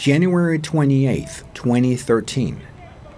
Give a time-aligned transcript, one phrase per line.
[0.00, 2.60] January 28, 2013.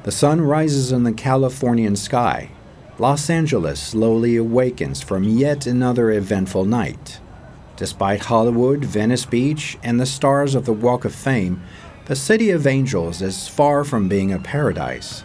[0.03, 2.51] The sun rises in the Californian sky.
[2.99, 7.21] Los Angeles slowly awakens from yet another eventful night.
[7.77, 11.63] Despite Hollywood, Venice Beach, and the stars of the Walk of Fame,
[12.07, 15.23] the City of Angels is far from being a paradise.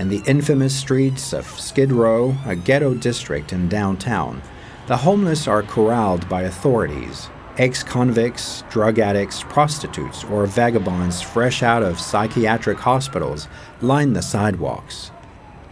[0.00, 4.40] In the infamous streets of Skid Row, a ghetto district in downtown,
[4.86, 7.28] the homeless are corralled by authorities.
[7.58, 13.46] Ex convicts, drug addicts, prostitutes, or vagabonds fresh out of psychiatric hospitals
[13.82, 15.10] line the sidewalks.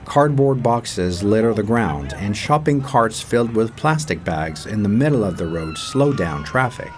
[0.05, 5.25] Cardboard boxes litter the ground, and shopping carts filled with plastic bags in the middle
[5.25, 6.93] of the road slow down traffic.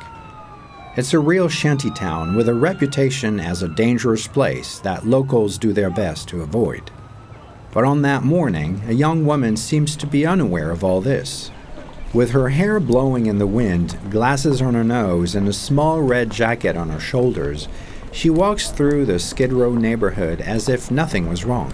[0.96, 5.72] It's a real shanty town with a reputation as a dangerous place that locals do
[5.72, 6.90] their best to avoid.
[7.72, 11.50] But on that morning, a young woman seems to be unaware of all this.
[12.12, 16.30] With her hair blowing in the wind, glasses on her nose, and a small red
[16.30, 17.68] jacket on her shoulders,
[18.10, 21.72] she walks through the Skid Row neighborhood as if nothing was wrong.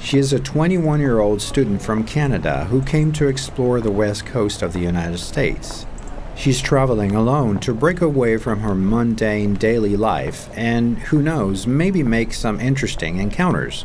[0.00, 4.26] She is a 21 year old student from Canada who came to explore the west
[4.26, 5.86] coast of the United States.
[6.34, 12.02] She's traveling alone to break away from her mundane daily life and, who knows, maybe
[12.02, 13.84] make some interesting encounters.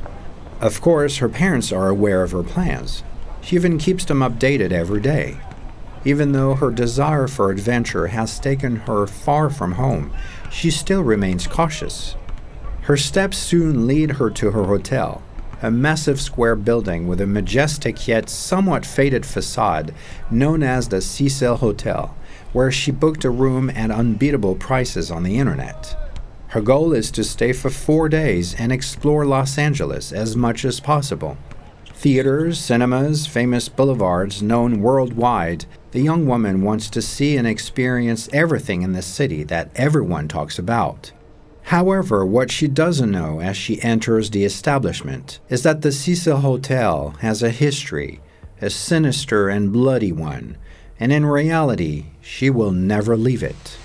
[0.63, 3.03] Of course, her parents are aware of her plans.
[3.41, 5.35] She even keeps them updated every day.
[6.05, 10.13] Even though her desire for adventure has taken her far from home,
[10.49, 12.15] she still remains cautious.
[12.83, 15.21] Her steps soon lead her to her hotel,
[15.61, 19.93] a massive square building with a majestic yet somewhat faded facade
[20.31, 22.15] known as the Cecil Hotel,
[22.53, 25.97] where she booked a room at unbeatable prices on the internet.
[26.53, 30.79] Her goal is to stay for four days and explore Los Angeles as much as
[30.79, 31.35] possible.
[31.95, 38.83] Theaters, cinemas, famous boulevards known worldwide, the young woman wants to see and experience everything
[38.83, 41.11] in the city that everyone talks about.
[41.63, 47.15] However, what she doesn't know as she enters the establishment is that the Cecil Hotel
[47.21, 48.21] has a history,
[48.61, 50.57] a sinister and bloody one,
[50.99, 53.79] and in reality, she will never leave it.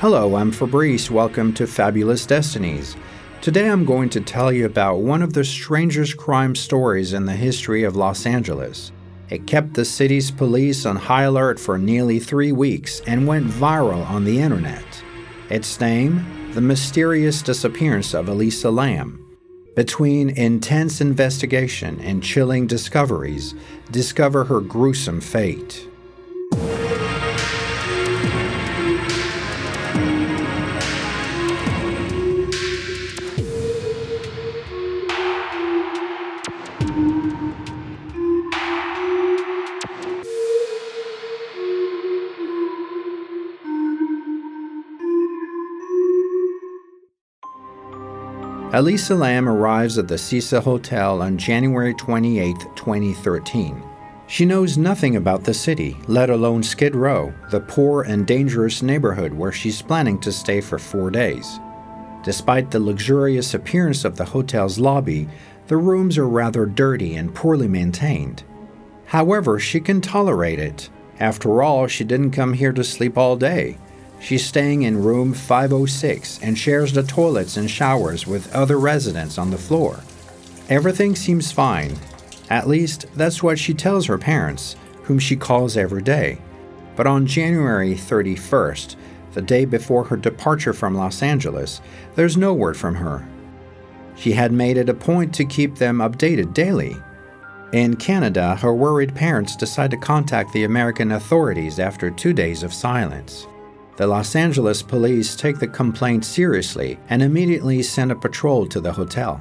[0.00, 1.10] Hello, I'm Fabrice.
[1.10, 2.96] Welcome to Fabulous Destinies.
[3.40, 7.32] Today I'm going to tell you about one of the strangest crime stories in the
[7.32, 8.92] history of Los Angeles.
[9.30, 14.06] It kept the city's police on high alert for nearly three weeks and went viral
[14.10, 14.84] on the internet.
[15.48, 16.52] Its name?
[16.52, 19.26] The mysterious disappearance of Elisa Lam.
[19.74, 23.54] Between intense investigation and chilling discoveries,
[23.90, 25.88] discover her gruesome fate.
[48.76, 53.82] Elisa Lam arrives at the Cecil Hotel on January 28, 2013.
[54.26, 59.32] She knows nothing about the city, let alone Skid Row, the poor and dangerous neighborhood
[59.32, 61.58] where she's planning to stay for four days.
[62.22, 65.26] Despite the luxurious appearance of the hotel's lobby,
[65.68, 68.44] the rooms are rather dirty and poorly maintained.
[69.06, 70.90] However, she can tolerate it.
[71.18, 73.78] After all, she didn't come here to sleep all day.
[74.20, 79.50] She's staying in room 506 and shares the toilets and showers with other residents on
[79.50, 80.00] the floor.
[80.68, 81.96] Everything seems fine.
[82.50, 86.38] At least, that's what she tells her parents, whom she calls every day.
[86.96, 88.96] But on January 31st,
[89.34, 91.80] the day before her departure from Los Angeles,
[92.14, 93.28] there's no word from her.
[94.16, 96.96] She had made it a point to keep them updated daily.
[97.72, 102.72] In Canada, her worried parents decide to contact the American authorities after two days of
[102.72, 103.46] silence.
[103.96, 108.92] The Los Angeles police take the complaint seriously and immediately send a patrol to the
[108.92, 109.40] hotel.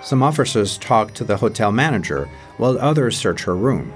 [0.00, 3.92] Some officers talk to the hotel manager while others search her room.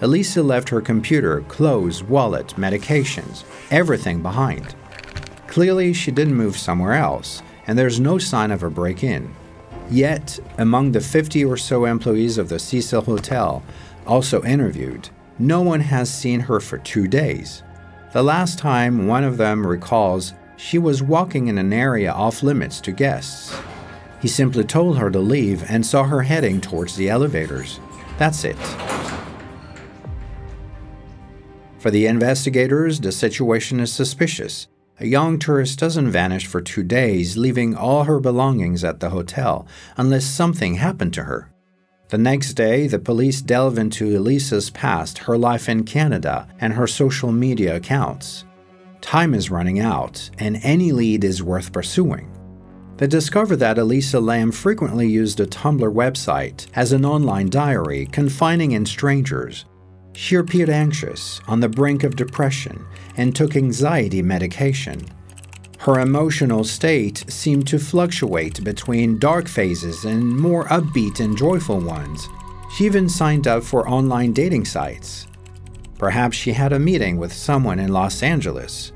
[0.00, 4.74] Elisa left her computer, clothes, wallet, medications, everything behind.
[5.46, 9.34] Clearly, she didn't move somewhere else, and there's no sign of a break in.
[9.90, 13.62] Yet, among the 50 or so employees of the Cecil Hotel,
[14.06, 17.62] also interviewed, no one has seen her for two days.
[18.12, 22.80] The last time one of them recalls, she was walking in an area off limits
[22.82, 23.56] to guests.
[24.20, 27.80] He simply told her to leave and saw her heading towards the elevators.
[28.18, 28.56] That's it.
[31.78, 34.68] For the investigators, the situation is suspicious.
[35.00, 39.66] A young tourist doesn't vanish for two days, leaving all her belongings at the hotel,
[39.96, 41.50] unless something happened to her.
[42.08, 46.86] The next day, the police delve into Elisa's past, her life in Canada, and her
[46.86, 48.44] social media accounts.
[49.00, 52.30] Time is running out, and any lead is worth pursuing.
[52.96, 58.72] They discover that Elisa Lam frequently used a Tumblr website as an online diary, confiding
[58.72, 59.64] in strangers,
[60.14, 62.86] she appeared anxious, on the brink of depression,
[63.16, 65.04] and took anxiety medication.
[65.84, 72.26] Her emotional state seemed to fluctuate between dark phases and more upbeat and joyful ones.
[72.74, 75.26] She even signed up for online dating sites.
[75.98, 78.92] Perhaps she had a meeting with someone in Los Angeles.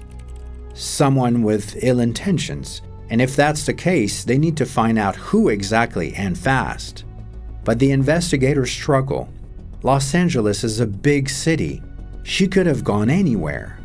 [0.73, 2.81] Someone with ill intentions,
[3.11, 7.05] and if that's the case, they need to find out who exactly and fast.
[7.65, 9.29] But the investigators struggle
[9.83, 11.83] Los Angeles is a big city.
[12.23, 13.79] She could have gone anywhere.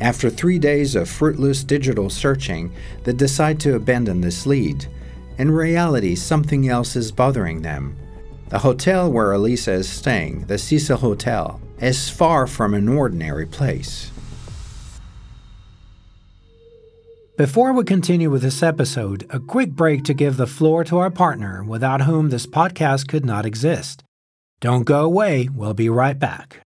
[0.00, 2.72] After three days of fruitless digital searching,
[3.04, 4.86] they decide to abandon this lead.
[5.38, 7.96] In reality, something else is bothering them.
[8.48, 14.10] The hotel where Elisa is staying, the Cecil Hotel, is far from an ordinary place.
[17.36, 21.10] Before we continue with this episode, a quick break to give the floor to our
[21.10, 24.02] partner without whom this podcast could not exist.
[24.60, 25.48] Don't go away.
[25.52, 26.65] We'll be right back.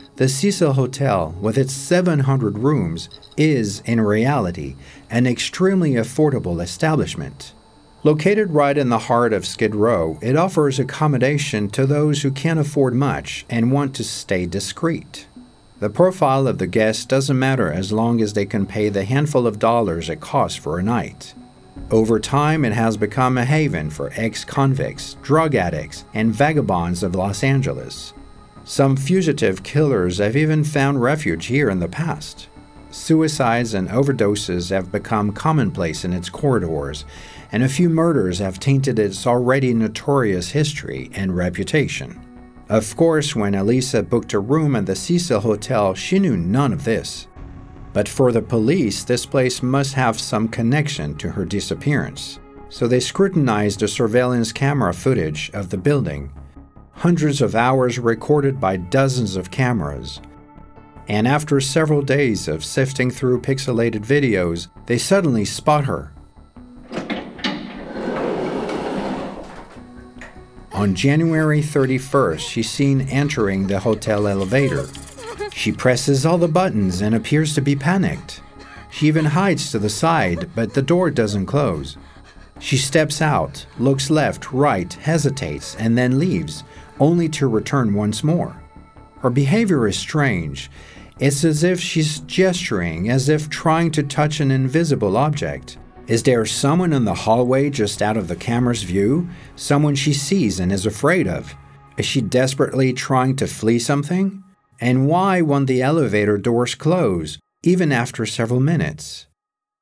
[0.17, 4.75] the Cecil Hotel, with its 700 rooms, is, in reality,
[5.09, 7.53] an extremely affordable establishment.
[8.03, 12.59] Located right in the heart of Skid Row, it offers accommodation to those who can't
[12.59, 15.27] afford much and want to stay discreet.
[15.79, 19.47] The profile of the guest doesn't matter as long as they can pay the handful
[19.47, 21.33] of dollars it costs for a night.
[21.89, 27.15] Over time, it has become a haven for ex convicts, drug addicts, and vagabonds of
[27.15, 28.13] Los Angeles.
[28.71, 32.47] Some fugitive killers have even found refuge here in the past.
[32.89, 37.03] Suicides and overdoses have become commonplace in its corridors,
[37.51, 42.17] and a few murders have tainted its already notorious history and reputation.
[42.69, 46.85] Of course, when Elisa booked a room at the Cecil Hotel, she knew none of
[46.85, 47.27] this.
[47.91, 52.39] But for the police, this place must have some connection to her disappearance.
[52.69, 56.31] So they scrutinized the surveillance camera footage of the building,
[56.93, 60.21] hundreds of hours recorded by dozens of cameras.
[61.07, 66.13] And after several days of sifting through pixelated videos, they suddenly spot her.
[70.71, 74.87] On January 31st, she's seen entering the hotel elevator
[75.53, 78.41] she presses all the buttons and appears to be panicked.
[78.89, 81.97] She even hides to the side, but the door doesn't close.
[82.59, 86.63] She steps out, looks left, right, hesitates, and then leaves,
[87.01, 88.63] only to return once more.
[89.19, 90.71] Her behavior is strange.
[91.19, 95.77] It's as if she's gesturing, as if trying to touch an invisible object.
[96.07, 99.27] Is there someone in the hallway just out of the camera's view?
[99.57, 101.53] Someone she sees and is afraid of?
[101.97, 104.41] Is she desperately trying to flee something?
[104.81, 109.27] and why won't the elevator doors close, even after several minutes?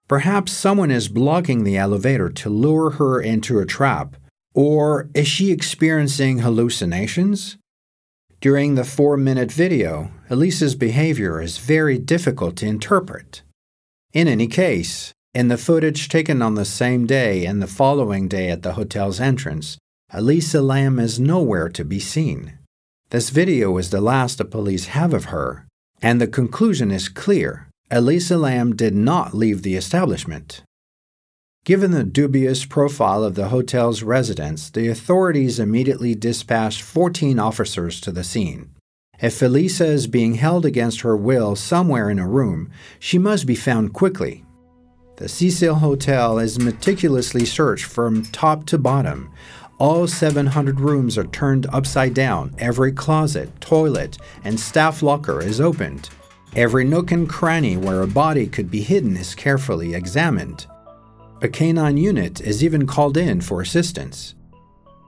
[0.09, 4.17] Perhaps someone is blocking the elevator to lure her into a trap,
[4.53, 7.57] or is she experiencing hallucinations?
[8.41, 13.41] During the four minute video, Elisa's behavior is very difficult to interpret.
[14.13, 18.49] In any case, In the footage taken on the same day and the following day
[18.49, 19.77] at the hotel's entrance,
[20.11, 22.57] Elisa Lam is nowhere to be seen.
[23.11, 25.67] This video is the last the police have of her,
[26.01, 30.63] and the conclusion is clear Elisa Lam did not leave the establishment.
[31.69, 38.11] Given the dubious profile of the hotel's residents, the authorities immediately dispatched 14 officers to
[38.11, 38.71] the scene.
[39.21, 43.53] If Elisa is being held against her will somewhere in a room, she must be
[43.53, 44.43] found quickly.
[45.17, 49.31] The Cecil Hotel is meticulously searched from top to bottom.
[49.77, 56.09] All 700 rooms are turned upside down, every closet, toilet, and staff locker is opened.
[56.55, 60.65] Every nook and cranny where a body could be hidden is carefully examined.
[61.41, 64.35] A canine unit is even called in for assistance.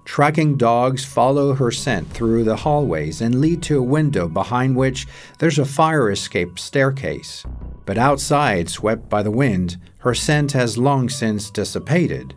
[0.05, 5.07] Tracking dogs follow her scent through the hallways and lead to a window behind which
[5.39, 7.45] there's a fire escape staircase.
[7.85, 12.33] But outside, swept by the wind, her scent has long since dissipated.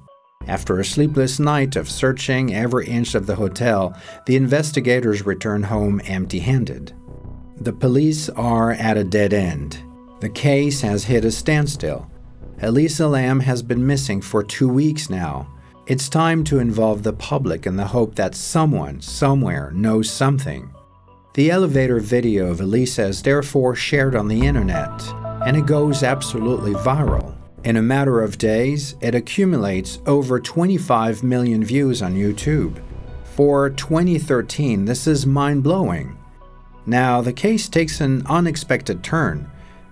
[0.46, 3.96] After a sleepless night of searching every inch of the hotel,
[4.26, 6.92] the investigators return home empty handed.
[7.56, 9.78] The police are at a dead end.
[10.20, 12.10] The case has hit a standstill.
[12.62, 15.46] Elisa Lam has been missing for two weeks now.
[15.86, 20.72] It's time to involve the public in the hope that someone, somewhere, knows something.
[21.34, 24.88] The elevator video of Elisa is therefore shared on the internet,
[25.44, 27.34] and it goes absolutely viral.
[27.64, 32.80] In a matter of days, it accumulates over 25 million views on YouTube.
[33.24, 36.16] For 2013, this is mind blowing.
[36.86, 39.50] Now, the case takes an unexpected turn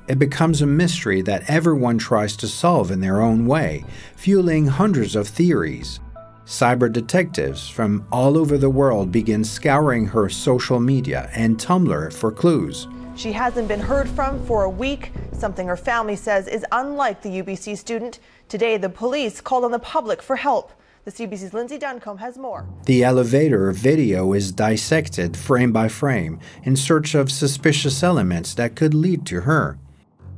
[0.08, 3.84] it becomes a mystery that everyone tries to solve in their own way,
[4.16, 6.00] fueling hundreds of theories.
[6.44, 12.32] Cyber detectives from all over the world begin scouring her social media and Tumblr for
[12.32, 12.88] clues.
[13.14, 17.42] She hasn't been heard from for a week, something her family says is unlike the
[17.42, 18.18] UBC student.
[18.48, 20.72] Today, the police called on the public for help.
[21.04, 22.64] The CBC's Lindsay Duncombe has more.
[22.86, 28.94] The elevator video is dissected frame by frame in search of suspicious elements that could
[28.94, 29.78] lead to her.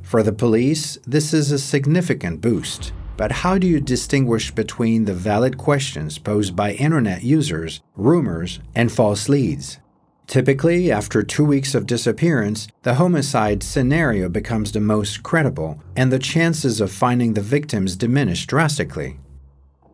[0.04, 2.92] For the police, this is a significant boost.
[3.16, 8.92] But how do you distinguish between the valid questions posed by internet users, rumors, and
[8.92, 9.78] false leads?
[10.26, 16.18] Typically, after two weeks of disappearance, the homicide scenario becomes the most credible, and the
[16.18, 19.18] chances of finding the victims diminish drastically.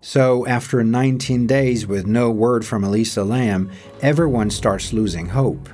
[0.00, 3.70] So, after 19 days with no word from Elisa Lam,
[4.02, 5.68] everyone starts losing hope.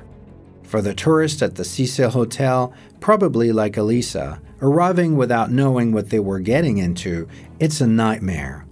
[0.67, 6.19] For the tourist at the Cecil Hotel, probably like Elisa, arriving without knowing what they
[6.19, 8.65] were getting into, it's a nightmare.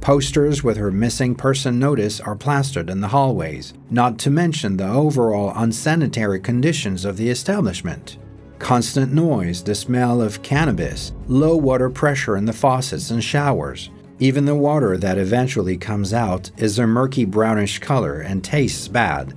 [0.00, 4.88] Posters with her missing person notice are plastered in the hallways, not to mention the
[4.88, 8.18] overall unsanitary conditions of the establishment.
[8.60, 13.90] Constant noise, the smell of cannabis, low water pressure in the faucets and showers.
[14.20, 19.34] Even the water that eventually comes out is a murky brownish color and tastes bad.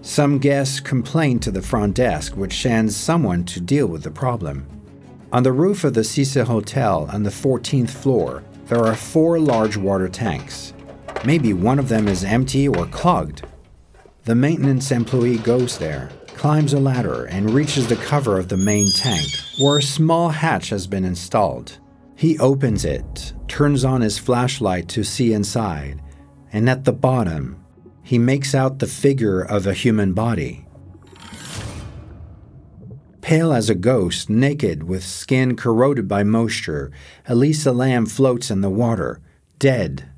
[0.00, 4.66] Some guests complain to the front desk, which sends someone to deal with the problem.
[5.32, 9.76] On the roof of the Cecil Hotel on the 14th floor, there are four large
[9.76, 10.72] water tanks.
[11.24, 13.42] Maybe one of them is empty or clogged.
[14.24, 18.90] The maintenance employee goes there, climbs a ladder, and reaches the cover of the main
[18.92, 19.26] tank,
[19.58, 21.78] where a small hatch has been installed.
[22.14, 26.02] He opens it, turns on his flashlight to see inside,
[26.52, 27.57] and at the bottom,
[28.08, 30.64] he makes out the figure of a human body.
[33.20, 36.90] Pale as a ghost, naked, with skin corroded by moisture,
[37.26, 39.20] Elisa Lam floats in the water,
[39.58, 40.08] dead.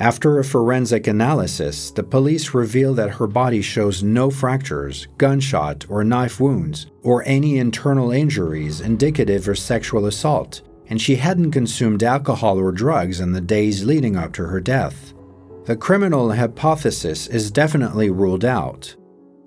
[0.00, 6.02] After a forensic analysis, the police reveal that her body shows no fractures, gunshot or
[6.02, 12.58] knife wounds, or any internal injuries indicative of sexual assault, and she hadn't consumed alcohol
[12.58, 15.14] or drugs in the days leading up to her death.
[15.64, 18.96] The criminal hypothesis is definitely ruled out.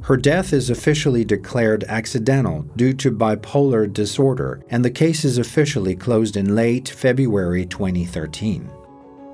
[0.03, 5.96] Her death is officially declared accidental due to bipolar disorder, and the case is officially
[5.96, 8.70] closed in late February 2013.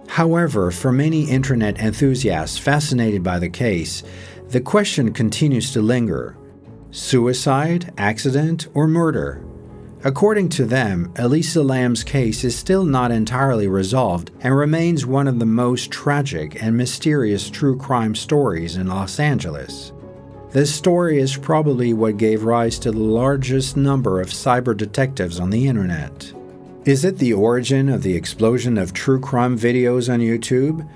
[0.08, 4.04] However, for many internet enthusiasts fascinated by the case,
[4.48, 6.38] the question continues to linger
[6.92, 9.44] suicide, accident, or murder?
[10.06, 15.40] According to them, Elisa Lam's case is still not entirely resolved and remains one of
[15.40, 19.92] the most tragic and mysterious true crime stories in Los Angeles.
[20.52, 25.50] This story is probably what gave rise to the largest number of cyber detectives on
[25.50, 26.34] the internet.
[26.86, 30.88] Is it the origin of the explosion of true crime videos on YouTube?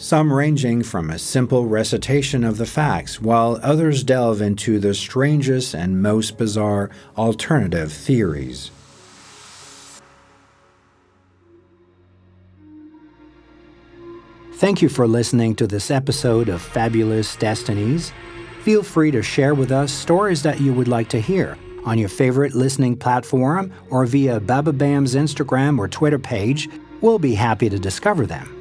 [0.00, 5.74] some ranging from a simple recitation of the facts, while others delve into the strangest
[5.74, 6.88] and most bizarre
[7.18, 8.70] alternative theories.
[14.54, 18.10] Thank you for listening to this episode of Fabulous Destinies.
[18.62, 22.08] Feel free to share with us stories that you would like to hear on your
[22.08, 26.70] favorite listening platform or via Bababam's Instagram or Twitter page.
[27.02, 28.59] We'll be happy to discover them.